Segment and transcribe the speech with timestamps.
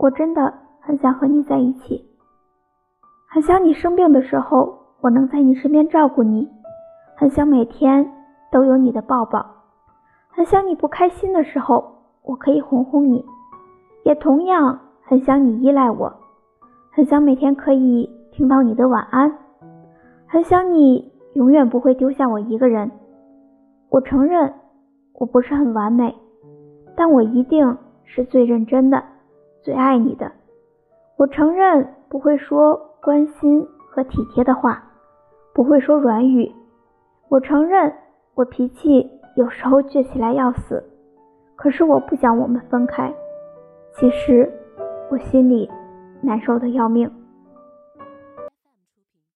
[0.00, 2.08] 我真的很想和你在一起，
[3.28, 6.48] 很想你生病的时候我能在你身边照顾你，
[7.16, 8.08] 很想每天
[8.52, 9.44] 都有你的抱抱，
[10.28, 13.24] 很想你不开心的时候我可以哄哄你，
[14.04, 16.12] 也同样很想你依赖我，
[16.92, 19.36] 很想每天可以听到你的晚安，
[20.28, 22.90] 很想你永远不会丢下我一个人。
[23.90, 24.54] 我承认
[25.14, 26.14] 我不是很完美，
[26.94, 29.02] 但我一定是最认真的。
[29.68, 30.32] 最爱你的，
[31.18, 34.82] 我承认不会说关心和体贴的话，
[35.52, 36.50] 不会说软语。
[37.28, 37.92] 我承认
[38.34, 40.82] 我脾气有时候倔起来要死，
[41.54, 43.12] 可是我不想我们分开。
[43.92, 44.50] 其实
[45.10, 45.70] 我心里
[46.22, 47.17] 难受的要命。